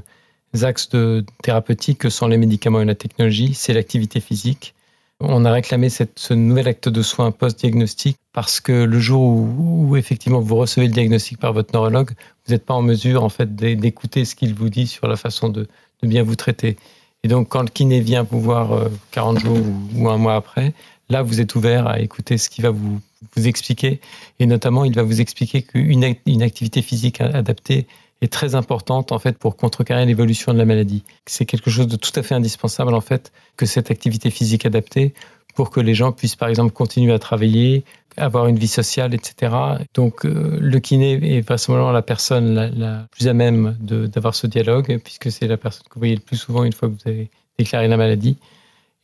axes 0.62 0.88
de 0.90 1.24
thérapeutique 1.42 1.98
que 1.98 2.10
sont 2.10 2.26
les 2.26 2.36
médicaments 2.36 2.80
et 2.80 2.84
la 2.84 2.94
technologie, 2.94 3.54
c'est 3.54 3.72
l'activité 3.72 4.20
physique. 4.20 4.74
On 5.20 5.44
a 5.44 5.52
réclamé 5.52 5.88
ce 5.88 6.34
nouvel 6.34 6.66
acte 6.66 6.88
de 6.88 7.00
soins 7.00 7.30
post-diagnostic 7.30 8.16
parce 8.32 8.60
que 8.60 8.72
le 8.72 8.98
jour 8.98 9.22
où, 9.22 9.96
effectivement 9.96 10.40
vous 10.40 10.56
recevez 10.56 10.88
le 10.88 10.92
diagnostic 10.92 11.38
par 11.38 11.52
votre 11.52 11.72
neurologue, 11.72 12.10
vous 12.44 12.52
n'êtes 12.52 12.64
pas 12.64 12.74
en 12.74 12.82
mesure 12.82 13.22
en 13.22 13.28
fait 13.28 13.54
d'écouter 13.54 14.24
ce 14.24 14.34
qu'il 14.34 14.52
vous 14.54 14.68
dit 14.68 14.88
sur 14.88 15.06
la 15.06 15.16
façon 15.16 15.48
de, 15.48 15.68
bien 16.02 16.24
vous 16.24 16.34
traiter. 16.34 16.76
Et 17.22 17.28
donc 17.28 17.48
quand 17.48 17.62
le 17.62 17.68
kiné 17.68 18.00
vient 18.00 18.24
vous 18.24 18.40
voir 18.40 18.88
40 19.12 19.36
euh, 19.36 19.40
jours 19.40 19.58
ou, 19.94 20.08
un 20.08 20.16
mois 20.16 20.34
après, 20.34 20.74
là 21.08 21.22
vous 21.22 21.40
êtes 21.40 21.54
ouvert 21.54 21.86
à 21.86 22.00
écouter 22.00 22.38
ce 22.38 22.48
qui 22.48 22.62
va 22.62 22.70
vous 22.70 23.00
vous 23.36 23.46
expliquer. 23.46 24.00
Et 24.40 24.46
notamment, 24.46 24.84
il 24.84 24.94
va 24.94 25.04
vous 25.04 25.20
expliquer 25.20 25.62
qu'une 25.62 26.16
une 26.26 26.42
activité 26.42 26.82
physique 26.82 27.20
adaptée 27.20 27.86
est 28.22 28.32
très 28.32 28.54
importante 28.54 29.12
en 29.12 29.18
fait 29.18 29.36
pour 29.36 29.56
contrecarrer 29.56 30.06
l'évolution 30.06 30.52
de 30.52 30.58
la 30.58 30.64
maladie. 30.64 31.02
C'est 31.26 31.44
quelque 31.44 31.70
chose 31.70 31.88
de 31.88 31.96
tout 31.96 32.12
à 32.14 32.22
fait 32.22 32.34
indispensable 32.34 32.94
en 32.94 33.00
fait 33.00 33.32
que 33.56 33.66
cette 33.66 33.90
activité 33.90 34.30
physique 34.30 34.64
adaptée 34.64 35.12
pour 35.54 35.70
que 35.70 35.80
les 35.80 35.94
gens 35.94 36.12
puissent 36.12 36.36
par 36.36 36.48
exemple 36.48 36.72
continuer 36.72 37.12
à 37.12 37.18
travailler, 37.18 37.84
avoir 38.16 38.46
une 38.46 38.58
vie 38.58 38.68
sociale, 38.68 39.14
etc. 39.14 39.54
Donc 39.94 40.24
euh, 40.24 40.58
le 40.60 40.80
kiné 40.80 41.36
est 41.36 41.40
vraisemblablement 41.40 41.92
la 41.92 42.02
personne 42.02 42.54
la, 42.54 43.06
plus 43.10 43.28
à 43.28 43.32
même 43.32 43.76
d'avoir 43.80 44.34
ce 44.34 44.46
dialogue 44.46 44.98
puisque 45.02 45.30
c'est 45.30 45.46
la 45.46 45.56
personne 45.56 45.84
que 45.88 45.94
vous 45.94 46.00
voyez 46.00 46.14
le 46.14 46.20
plus 46.20 46.36
souvent 46.36 46.64
une 46.64 46.72
fois 46.72 46.88
que 46.88 46.94
vous 46.94 47.08
avez 47.08 47.30
déclaré 47.58 47.88
la 47.88 47.96
maladie. 47.96 48.36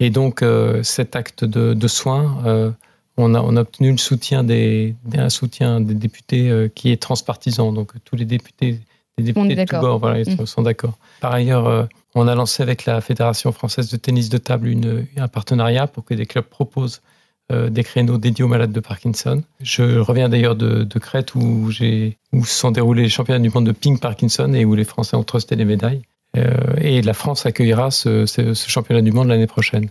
Et 0.00 0.10
donc 0.10 0.42
euh, 0.42 0.82
cet 0.82 1.16
acte 1.16 1.44
de, 1.44 1.74
de 1.74 1.88
soins 1.88 2.42
euh, 2.46 2.70
on 3.20 3.34
a, 3.34 3.40
obtenu 3.40 3.90
le 3.90 3.98
soutien 3.98 4.44
des, 4.44 4.94
un 5.14 5.28
soutien 5.28 5.80
des 5.80 5.94
députés 5.94 6.70
qui 6.76 6.92
est 6.92 7.02
transpartisan. 7.02 7.72
Donc 7.72 7.90
tous 8.04 8.14
les 8.14 8.24
députés, 8.24 8.78
les 9.18 9.24
députés 9.24 9.54
de 9.54 9.64
tous 9.64 9.80
bords 9.80 9.98
voilà, 9.98 10.20
mmh. 10.20 10.46
sont 10.46 10.62
d'accord. 10.62 10.94
Par 11.20 11.32
ailleurs, 11.32 11.66
euh, 11.66 11.84
on 12.14 12.26
a 12.28 12.34
lancé 12.34 12.62
avec 12.62 12.86
la 12.86 13.00
Fédération 13.00 13.52
française 13.52 13.90
de 13.90 13.96
tennis 13.96 14.28
de 14.28 14.38
table 14.38 14.68
une, 14.68 15.06
un 15.16 15.28
partenariat 15.28 15.86
pour 15.86 16.04
que 16.04 16.14
des 16.14 16.26
clubs 16.26 16.44
proposent 16.44 17.02
euh, 17.52 17.68
des 17.70 17.84
créneaux 17.84 18.18
dédiés 18.18 18.44
aux 18.44 18.48
malades 18.48 18.72
de 18.72 18.80
Parkinson. 18.80 19.42
Je 19.60 19.98
reviens 19.98 20.28
d'ailleurs 20.28 20.56
de, 20.56 20.86
Crète 20.98 21.34
où, 21.34 21.68
où 21.68 21.72
se 21.72 22.20
sont 22.32 22.70
déroulés 22.70 23.02
les 23.02 23.08
championnats 23.08 23.40
du 23.40 23.50
monde 23.50 23.66
de 23.66 23.72
ping 23.72 23.98
Parkinson 23.98 24.52
et 24.54 24.64
où 24.64 24.74
les 24.74 24.84
Français 24.84 25.16
ont 25.16 25.24
trusté 25.24 25.56
les 25.56 25.64
médailles. 25.64 26.02
et 26.80 27.02
la 27.02 27.14
France 27.14 27.46
accueillera 27.46 27.90
ce 27.90 28.52
championnat 28.54 29.02
du 29.02 29.12
monde 29.12 29.28
l'année 29.28 29.46
prochaine. 29.46 29.88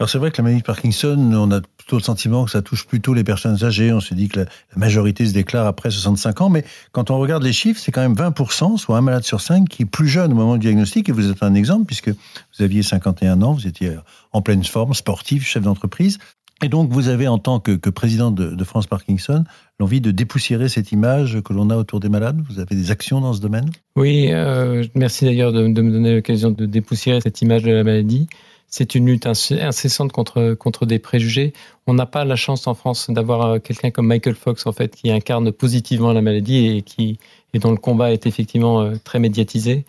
Alors 0.00 0.08
c'est 0.08 0.16
vrai 0.16 0.30
que 0.30 0.38
la 0.38 0.44
maladie 0.44 0.62
de 0.62 0.66
Parkinson, 0.66 1.14
on 1.34 1.50
a 1.50 1.60
plutôt 1.60 1.98
le 1.98 2.02
sentiment 2.02 2.46
que 2.46 2.50
ça 2.50 2.62
touche 2.62 2.86
plutôt 2.86 3.12
les 3.12 3.22
personnes 3.22 3.62
âgées. 3.62 3.92
On 3.92 4.00
se 4.00 4.14
dit 4.14 4.30
que 4.30 4.40
la, 4.40 4.46
majorité 4.74 5.26
se 5.26 5.34
déclare 5.34 5.66
après 5.66 5.90
65 5.90 6.40
ans, 6.40 6.48
mais 6.48 6.64
quand 6.92 7.10
on 7.10 7.18
regarde 7.18 7.42
les 7.42 7.52
chiffres, 7.52 7.78
c'est 7.78 7.92
quand 7.92 8.00
même 8.00 8.14
20%, 8.14 8.78
soit 8.78 8.96
un 8.96 9.02
malade 9.02 9.24
sur 9.24 9.42
cinq, 9.42 9.68
qui 9.68 9.82
est 9.82 9.86
plus 9.86 10.08
jeune 10.08 10.32
au 10.32 10.34
moment 10.34 10.54
du 10.54 10.60
diagnostic. 10.60 11.10
Et 11.10 11.12
vous 11.12 11.30
êtes 11.30 11.42
un 11.42 11.52
exemple, 11.52 11.84
puisque 11.84 12.08
vous 12.08 12.64
aviez 12.64 12.82
51 12.82 13.42
ans, 13.42 13.52
vous 13.52 13.66
étiez 13.66 13.94
en 14.32 14.40
pleine 14.40 14.64
forme, 14.64 14.94
sportif, 14.94 15.46
chef 15.46 15.64
d'entreprise. 15.64 16.16
Et 16.64 16.70
donc, 16.70 16.90
vous 16.90 17.08
avez, 17.08 17.28
en 17.28 17.36
tant 17.36 17.60
que, 17.60 17.90
président 17.90 18.30
de, 18.30 18.64
France 18.64 18.86
Parkinson, 18.86 19.44
l'envie 19.78 20.00
de 20.00 20.12
dépoussiérer 20.12 20.70
cette 20.70 20.92
image 20.92 21.42
que 21.42 21.52
l'on 21.52 21.68
a 21.68 21.76
autour 21.76 22.00
des 22.00 22.08
malades 22.08 22.40
Vous 22.48 22.58
avez 22.58 22.74
des 22.74 22.90
actions 22.90 23.20
dans 23.20 23.34
ce 23.34 23.42
domaine? 23.42 23.68
Oui, 23.96 24.28
euh, 24.30 24.82
merci 24.94 25.26
d'ailleurs 25.26 25.52
de, 25.52 25.62
me 25.62 25.74
donner 25.74 26.14
l'occasion 26.14 26.52
de 26.52 26.64
dépoussiérer 26.64 27.20
cette 27.20 27.42
image 27.42 27.64
de 27.64 27.72
la 27.72 27.84
maladie. 27.84 28.28
C'est 28.70 28.94
une 28.94 29.06
lutte 29.06 29.26
incessante 29.26 30.12
contre, 30.12 30.54
contre 30.54 30.86
des 30.86 30.98
préjugés. 30.98 31.52
On 31.86 31.94
n'a 31.94 32.06
pas 32.06 32.24
la 32.24 32.36
chance 32.36 32.66
en 32.66 32.74
France 32.74 33.10
d'avoir 33.10 33.42
euh, 33.42 33.58
quelqu'un 33.58 33.90
comme 33.90 34.06
Michael 34.06 34.36
Fox, 34.36 34.66
en 34.66 34.72
fait, 34.72 34.94
qui 34.94 35.10
incarne 35.10 35.50
positivement 35.52 36.12
la 36.12 36.22
maladie 36.22 36.66
et, 36.68 36.82
qui, 36.82 37.18
dont 37.54 37.72
le 37.72 37.76
combat 37.76 38.12
est 38.12 38.26
effectivement 38.26 38.80
euh, 38.80 38.94
très 39.02 39.18
médiatisé. 39.18 39.84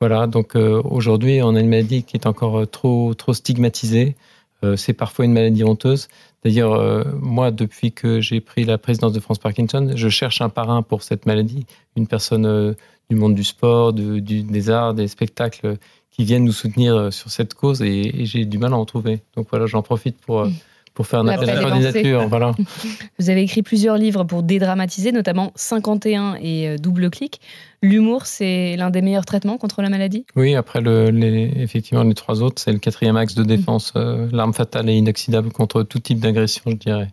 Voilà, 0.00 0.26
donc 0.26 0.56
aujourd'hui, 0.56 1.42
on 1.42 1.54
a 1.54 1.60
une 1.60 1.68
maladie 1.68 2.02
qui 2.02 2.16
est 2.16 2.26
encore 2.26 2.68
trop, 2.68 3.14
trop 3.14 3.32
stigmatisée. 3.32 4.16
Euh, 4.64 4.76
c'est 4.76 4.92
parfois 4.92 5.24
une 5.24 5.32
maladie 5.32 5.64
honteuse. 5.64 6.08
D'ailleurs, 6.44 6.74
euh, 6.74 7.04
moi, 7.20 7.50
depuis 7.50 7.92
que 7.92 8.20
j'ai 8.20 8.40
pris 8.40 8.64
la 8.64 8.78
présidence 8.78 9.12
de 9.12 9.20
France 9.20 9.38
Parkinson, 9.38 9.92
je 9.94 10.08
cherche 10.08 10.40
un 10.40 10.48
parrain 10.48 10.82
pour 10.82 11.02
cette 11.02 11.26
maladie, 11.26 11.66
une 11.96 12.06
personne 12.06 12.46
euh, 12.46 12.74
du 13.10 13.16
monde 13.16 13.34
du 13.34 13.44
sport, 13.44 13.92
des 13.92 14.70
arts, 14.70 14.94
des 14.94 15.08
spectacles 15.08 15.78
qui 16.12 16.24
viennent 16.24 16.44
nous 16.44 16.52
soutenir 16.52 17.12
sur 17.12 17.30
cette 17.30 17.54
cause 17.54 17.82
et, 17.82 18.24
j'ai 18.24 18.44
du 18.44 18.58
mal 18.58 18.72
à 18.72 18.76
en 18.76 18.84
trouver. 18.84 19.20
Donc 19.36 19.48
voilà, 19.50 19.66
j'en 19.66 19.82
profite 19.82 20.18
pour, 20.18 20.46
pour 20.94 21.06
faire 21.06 21.20
un 21.20 21.28
appel 21.28 21.48
à 21.48 21.54
la 21.54 21.70
candidature. 21.70 22.28
Voilà. 22.28 22.52
Vous 23.18 23.30
avez 23.30 23.42
écrit 23.42 23.62
plusieurs 23.62 23.96
livres 23.96 24.24
pour 24.24 24.42
dédramatiser, 24.42 25.12
notamment 25.12 25.52
51 25.54 26.36
et 26.40 26.68
euh, 26.68 26.76
Double 26.76 27.10
Clic. 27.10 27.40
L'humour, 27.82 28.26
c'est 28.26 28.76
l'un 28.76 28.90
des 28.90 29.02
meilleurs 29.02 29.24
traitements 29.24 29.58
contre 29.58 29.82
la 29.82 29.88
maladie? 29.88 30.26
Oui, 30.36 30.54
après 30.54 30.80
le, 30.80 31.10
les, 31.10 31.50
effectivement 31.56 32.04
les 32.04 32.14
trois 32.14 32.42
autres, 32.42 32.60
c'est 32.62 32.72
le 32.72 32.78
quatrième 32.78 33.16
axe 33.16 33.34
de 33.34 33.44
défense, 33.44 33.92
euh, 33.96 34.28
l'arme 34.32 34.52
fatale 34.52 34.88
et 34.90 34.94
inoxydable 34.94 35.50
contre 35.50 35.82
tout 35.82 35.98
type 35.98 36.20
d'agression, 36.20 36.62
je 36.66 36.76
dirais. 36.76 37.08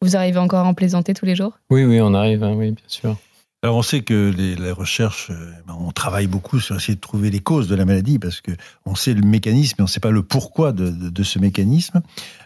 Vous 0.00 0.16
arrivez 0.16 0.38
encore 0.38 0.66
à 0.66 0.68
en 0.68 0.74
plaisanter 0.74 1.14
tous 1.14 1.26
les 1.26 1.36
jours? 1.36 1.58
Oui, 1.70 1.84
oui, 1.84 2.00
on 2.00 2.12
arrive, 2.12 2.42
hein, 2.42 2.54
oui, 2.56 2.72
bien 2.72 2.84
sûr. 2.88 3.16
Alors 3.64 3.76
on 3.76 3.82
sait 3.82 4.00
que 4.00 4.34
les, 4.36 4.72
recherches, 4.72 5.30
euh, 5.30 5.52
ben, 5.68 5.76
on 5.78 5.92
travaille 5.92 6.26
beaucoup 6.26 6.58
sur 6.58 6.74
essayer 6.74 6.96
de 6.96 7.00
trouver 7.00 7.30
les 7.30 7.38
causes 7.38 7.68
de 7.68 7.76
la 7.76 7.84
maladie 7.84 8.18
parce 8.18 8.40
que 8.40 8.50
on 8.86 8.96
sait 8.96 9.14
le 9.14 9.24
mécanisme 9.24 9.76
mais 9.78 9.82
on 9.82 9.86
ne 9.86 9.88
sait 9.88 10.00
pas 10.00 10.10
le 10.10 10.24
pourquoi 10.24 10.72
de, 10.72 11.22
ce 11.22 11.38
mécanisme 11.38 12.02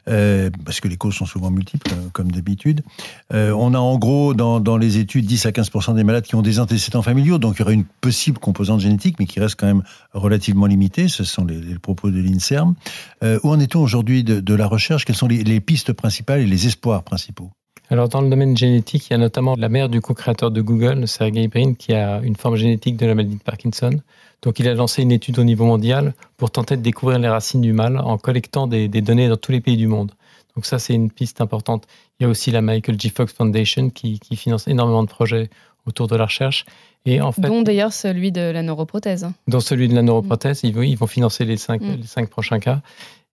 euh, 0.09 0.51
parce 0.67 0.81
que 0.81 0.89
les 0.89 0.99
causes 0.99 1.15
sont 1.15 1.25
souvent 1.25 1.51
multiples 1.51 1.91
euh, 1.91 2.11
comme 2.13 2.31
d'habitude. 2.31 2.83
on 3.31 3.73
a 3.73 3.79
en 3.79 3.97
gros 3.97 4.35
dans, 4.35 4.77
les 4.77 4.99
études 4.99 5.25
10 5.25 5.47
à 5.47 5.53
15% 5.53 5.95
des 5.95 6.05
malades 6.05 6.25
qui 6.25 6.35
ont 6.35 6.43
des 6.43 6.61
antécédents 6.61 7.01
familiaux 7.01 7.39
donc 7.39 7.55
il 7.57 7.61
y 7.61 7.63
aurait 7.63 7.73
une 7.73 7.87
possible 7.87 8.39
composante 8.39 8.81
génétique 8.81 9.17
mais 9.19 9.25
qui 9.25 9.41
reste 9.41 9.59
quand 9.59 9.67
même 9.67 9.85
relativement 10.13 10.67
limitée. 10.67 11.09
Ce 11.09 11.25
sont 11.25 11.47
les, 11.47 11.79
propos 11.79 12.11
de 12.11 12.21
l'Inserm. 12.21 12.75
où 13.23 13.49
en 13.49 13.59
est-on 13.59 13.81
aujourd'hui 13.81 14.23
de, 14.23 14.55
la 14.55 14.67
recherche? 14.67 15.07
Quelles 15.07 15.17
sont 15.17 15.29
les 15.29 15.61
pistes 15.61 15.95
principales 15.95 16.41
et 16.41 16.47
les 16.47 16.67
espoirs 16.67 17.05
principaux? 17.05 17.56
Alors, 17.89 18.09
dans 18.09 18.21
le 18.21 18.29
domaine 18.29 18.57
génétique, 18.57 19.09
il 19.09 19.13
y 19.13 19.15
a 19.15 19.19
notamment 19.19 19.55
la 19.57 19.69
mère 19.69 19.89
du 19.89 20.01
co-créateur 20.01 20.51
de 20.51 20.61
Google, 20.61 21.07
Sergey 21.07 21.47
Brin, 21.47 21.75
qui 21.75 21.93
a 21.93 22.21
une 22.21 22.35
forme 22.35 22.57
génétique 22.57 22.97
de 22.97 23.07
la 23.07 23.15
maladie 23.15 23.37
de 23.37 23.43
Parkinson. 23.43 24.01
Donc, 24.43 24.59
il 24.59 24.69
a 24.69 24.75
lancé 24.75 25.03
une 25.03 25.13
étude 25.13 25.39
au 25.39 25.45
niveau 25.45 25.65
mondial 25.65 26.15
pour 26.37 26.51
tenter 26.51 26.77
de 26.77 26.83
découvrir 26.83 27.19
les 27.19 27.29
racines 27.29 27.61
du 27.61 27.73
mal 27.73 27.99
en 27.99 28.19
collectant 28.19 28.67
des, 28.67 28.89
données 28.89 29.29
dans 29.29 29.37
tous 29.37 29.53
les 29.53 29.61
pays 29.61 29.77
du 29.77 29.87
monde. 29.87 30.11
Donc, 30.57 30.67
ça, 30.67 30.79
c'est 30.79 30.95
une 30.95 31.11
piste 31.11 31.41
importante. 31.41 31.87
Il 32.19 32.25
y 32.25 32.27
a 32.27 32.29
aussi 32.29 32.51
la 32.51 32.61
Michael 32.61 32.99
J. 32.99 33.11
Fox 33.11 33.33
Foundation 33.33 33.91
qui, 33.91 34.19
finance 34.35 34.67
énormément 34.67 35.05
de 35.05 35.09
projets 35.09 35.49
autour 35.87 36.09
de 36.09 36.17
la 36.17 36.25
recherche. 36.25 36.67
Et 37.05 37.21
en 37.21 37.31
fait, 37.31 37.43
dont 37.43 37.63
d'ailleurs 37.63 37.93
celui 37.93 38.33
de 38.33 38.41
la 38.41 38.65
neuroprothèse. 38.65 39.29
Dont 39.47 39.61
celui 39.61 39.87
de 39.87 39.95
la 39.95 40.03
neuroprothèse, 40.03 40.63
ils, 40.65 40.75
vont, 40.75 40.83
ils 40.83 40.97
vont 40.97 41.07
financer 41.07 41.45
les 41.45 41.57
cinq, 41.57 41.81
mm. 41.81 41.97
les 42.01 42.07
cinq 42.07 42.29
prochains 42.29 42.59
cas. 42.59 42.81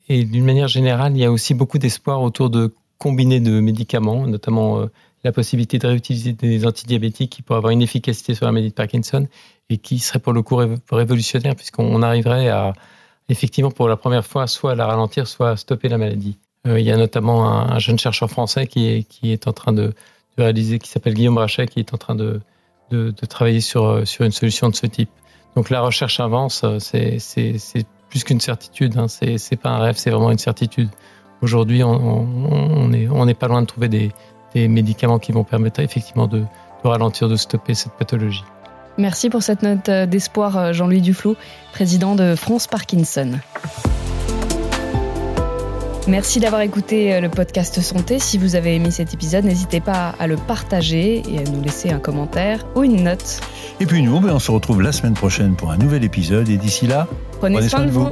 Et 0.10 0.26
d'une 0.26 0.46
manière 0.46 0.68
générale, 0.68 1.14
il 1.16 1.22
y 1.22 1.26
a 1.26 1.32
aussi 1.32 1.56
beaucoup 1.56 1.80
d'espoir 1.80 2.22
autour 2.22 2.52
de 2.52 2.76
combiner 3.04 3.42
de 3.42 3.60
médicaments, 3.60 4.26
notamment 4.26 4.80
euh, 4.80 4.86
la 5.26 5.34
possibilité 5.34 5.78
de 5.78 5.86
réutiliser 5.88 6.32
des 6.32 6.66
antidiabétiques 6.66 7.32
qui 7.34 7.42
pourraient 7.42 7.58
avoir 7.58 7.72
une 7.72 7.82
efficacité 7.82 8.34
sur 8.34 8.46
la 8.46 8.54
maladie 8.54 8.70
de 8.70 8.74
Parkinson 8.74 9.28
et 9.70 9.78
qui 9.78 10.00
serait 10.00 10.20
pour 10.20 10.32
le 10.32 10.42
coup 10.42 10.58
révolutionnaire 10.90 11.56
puisqu'on 11.58 12.02
arriverait 12.02 12.48
à 12.48 12.74
effectivement 13.28 13.72
pour 13.72 13.90
la 13.90 13.98
première 13.98 14.26
fois 14.26 14.48
soit 14.48 14.72
à 14.72 14.76
la 14.76 14.86
ralentir, 14.86 15.28
soit 15.28 15.52
à 15.52 15.58
stopper 15.58 15.90
la 15.90 15.98
maladie. 15.98 16.38
Euh, 16.66 16.80
il 16.80 16.86
y 16.86 16.92
a 16.92 16.98
notamment 16.98 17.46
un, 17.50 17.78
jeune 17.80 18.00
chercheur 18.00 18.30
français 18.30 18.68
qui 18.68 19.06
est, 19.24 19.48
en 19.48 19.54
train 19.54 19.74
de, 19.74 19.94
réaliser, 20.38 20.80
qui 20.80 20.90
s'appelle 20.90 21.14
Guillaume 21.14 21.38
Rachet, 21.38 21.68
qui 21.68 21.82
est 21.82 21.94
en 21.94 21.98
train 21.98 22.16
de, 22.16 22.40
travailler 23.28 23.60
sur, 23.60 23.84
euh, 23.84 24.06
sur 24.06 24.24
une 24.24 24.32
solution 24.32 24.70
de 24.70 24.76
ce 24.76 24.86
type. 24.86 25.10
Donc 25.58 25.70
la 25.70 25.82
recherche 25.82 26.22
avance, 26.22 26.66
c'est 26.80 27.86
plus 28.10 28.24
qu'une 28.24 28.40
certitude, 28.40 28.98
hein. 28.98 29.08
c'est 29.10 29.60
pas 29.62 29.72
un 29.72 29.80
rêve, 29.80 29.98
c'est 29.98 30.10
vraiment 30.10 30.32
une 30.32 30.38
certitude. 30.38 30.90
Aujourd'hui, 31.44 31.84
on 31.84 32.88
n'est 32.88 33.10
on 33.10 33.28
pas 33.34 33.50
loin 33.50 33.62
de 33.62 33.68
trouver 33.68 33.90
des, 33.90 34.12
médicaments 34.56 35.20
qui 35.20 35.34
vont 35.34 35.44
permettre 35.44 35.82
effectivement 35.82 36.26
de, 36.26 36.44
ralentir, 36.86 37.28
de 37.28 37.36
stopper 37.36 37.74
cette 37.74 37.92
pathologie. 37.94 38.46
Merci 38.98 39.30
pour 39.30 39.44
cette 39.44 39.62
note 39.62 39.90
euh, 39.90 40.06
d'espoir, 40.06 40.56
euh, 40.56 40.74
Jean-Louis 40.74 41.02
Duflot, 41.02 41.36
président 41.74 42.16
de 42.16 42.36
France 42.36 42.68
Parkinson. 42.68 43.32
Merci 46.08 46.40
d'avoir 46.40 46.62
écouté 46.62 47.14
euh, 47.14 47.20
le 47.20 47.30
podcast 47.30 47.82
Santé. 47.82 48.20
Si 48.20 48.38
vous 48.38 48.56
avez 48.56 48.76
aimé 48.76 48.92
cet 48.92 49.14
épisode, 49.14 49.44
n'hésitez 49.44 49.80
pas 49.80 50.14
à 50.20 50.28
le 50.28 50.36
partager 50.36 51.24
et 51.28 51.40
à 51.40 51.44
nous 51.44 51.62
laisser 51.62 51.90
un 51.90 52.00
commentaire 52.00 52.66
ou 52.76 52.84
une 52.84 53.04
note. 53.04 53.42
Et 53.80 53.86
puis 53.86 54.02
nous, 54.04 54.20
ben, 54.20 54.34
on 54.34 54.40
se 54.40 54.52
retrouve 54.52 54.82
la 54.82 54.92
semaine 54.92 55.16
prochaine 55.16 55.56
pour 55.56 55.72
un 55.72 55.78
nouvel 55.78 56.04
épisode. 56.04 56.48
Et 56.50 56.58
d'ici 56.58 56.88
là, 56.88 57.08
prenez, 57.40 57.68
soin, 57.68 57.86
de 57.86 57.90
vous. 57.90 58.10